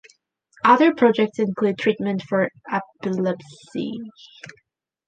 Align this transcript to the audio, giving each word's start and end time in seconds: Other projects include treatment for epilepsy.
Other 0.65 0.95
projects 0.95 1.37
include 1.37 1.77
treatment 1.77 2.23
for 2.27 2.49
epilepsy. 2.67 3.99